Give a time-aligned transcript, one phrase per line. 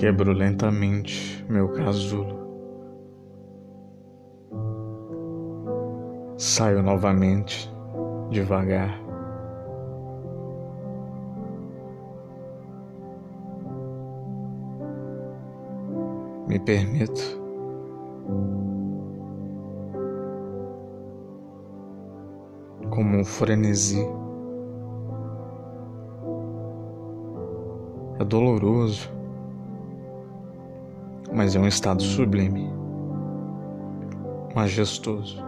[0.00, 2.34] Quebro lentamente meu casulo.
[6.38, 7.70] Saio novamente,
[8.30, 8.98] devagar.
[16.48, 17.20] Me permito
[22.88, 24.00] como um frenesi.
[28.18, 29.19] É doloroso,
[31.32, 32.72] mas é um estado sublime,
[34.54, 35.42] majestoso.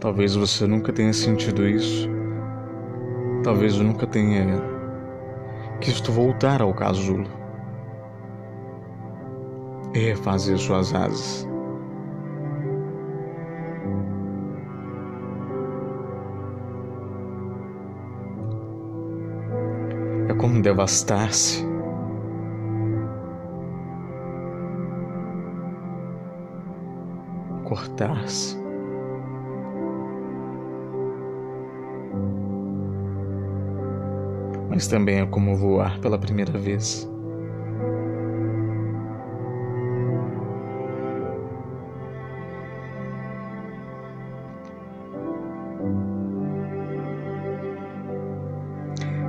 [0.00, 2.08] Talvez você nunca tenha sentido isso.
[3.42, 4.62] Talvez eu nunca tenha
[5.80, 7.28] quis voltar ao casulo
[9.94, 11.48] e refazer suas asas.
[20.38, 21.66] Como devastar-se.
[27.64, 28.58] Cortar-se.
[34.78, 37.10] mas também é como voar pela primeira vez.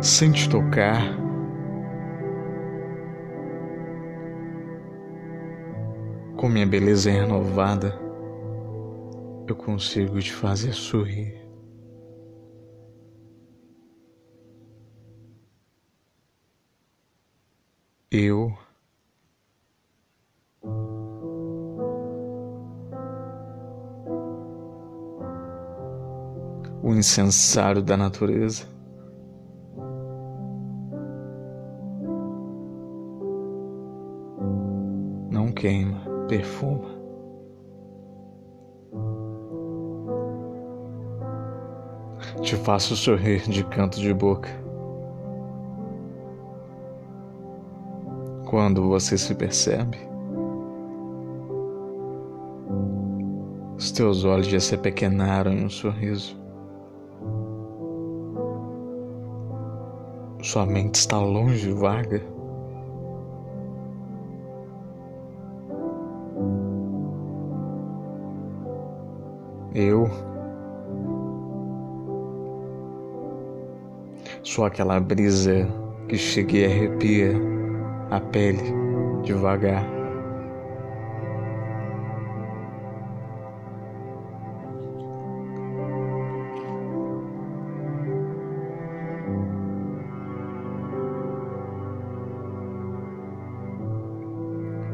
[0.00, 1.02] Sem te tocar,
[6.36, 7.98] com minha beleza renovada,
[9.46, 11.38] eu consigo te fazer sorrir.
[18.10, 18.56] eu
[26.82, 28.77] o incensário da natureza.
[35.58, 36.96] Queima, perfuma.
[42.40, 44.48] Te faço sorrir de canto de boca.
[48.48, 49.98] quando você se percebe,
[53.76, 56.34] os teus olhos já se pequenaram em um sorriso.
[60.42, 62.22] Sua mente está longe, vaga.
[69.74, 70.08] Eu
[74.42, 75.68] sou aquela brisa
[76.08, 77.32] que chega e arrepia
[78.10, 78.62] a pele
[79.22, 79.84] devagar.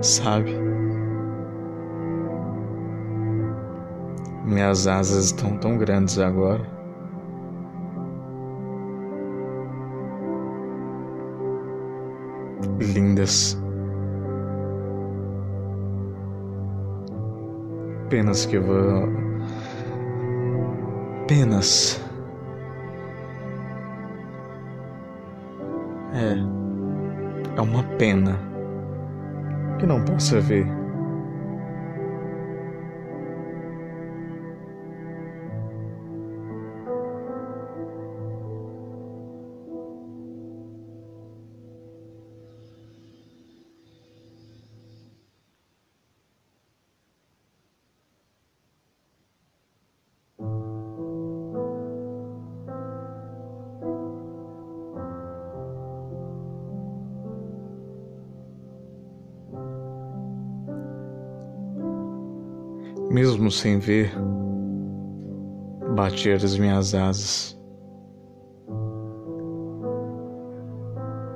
[0.00, 0.50] Sabe?
[4.44, 6.82] Minhas asas estão tão grandes agora.
[12.82, 13.58] lindas.
[18.08, 19.08] Penas que vou.
[21.26, 22.00] Penas.
[26.12, 26.36] É.
[27.56, 28.38] É uma pena
[29.78, 30.81] que não possa ver.
[63.12, 64.10] Mesmo sem ver,
[65.94, 67.60] bater as minhas asas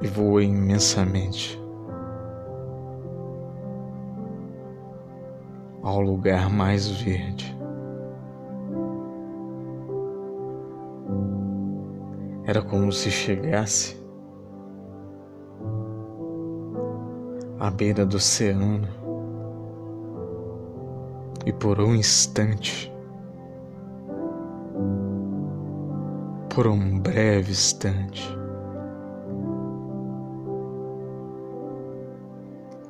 [0.00, 1.60] e voei imensamente
[5.82, 7.54] ao lugar mais verde.
[12.44, 14.02] Era como se chegasse
[17.58, 19.05] à beira do oceano
[21.46, 22.92] e por um instante,
[26.52, 28.36] por um breve instante,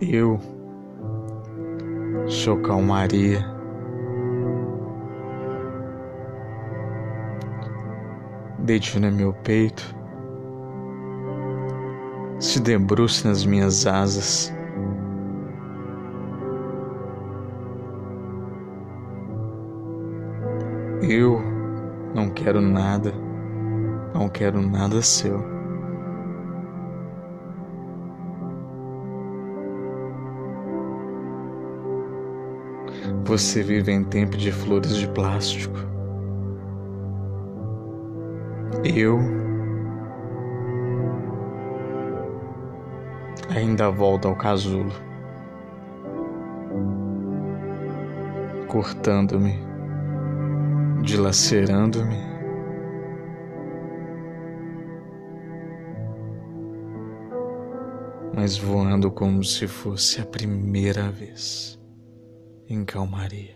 [0.00, 0.40] eu
[2.26, 3.44] sou calmaria.
[8.60, 9.94] Deite no meu peito
[12.40, 14.55] se debruce nas minhas asas.
[21.02, 21.42] Eu
[22.14, 23.12] não quero nada,
[24.14, 25.44] não quero nada seu.
[33.24, 35.76] Você vive em tempo de flores de plástico.
[38.82, 39.18] Eu
[43.54, 44.92] ainda volto ao casulo,
[48.68, 49.65] cortando-me
[51.06, 52.16] dilacerando-me.
[58.34, 61.80] Mas voando como se fosse a primeira vez
[62.68, 63.55] em calmaria.